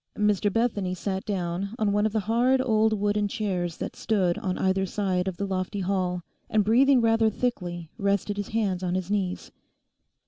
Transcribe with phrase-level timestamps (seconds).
[0.17, 4.57] Mr Bethany sat down on one of the hard old wooden chairs that stood on
[4.57, 9.11] either side of the lofty hall, and breathing rather thickly, rested his hands on his
[9.11, 9.51] knees.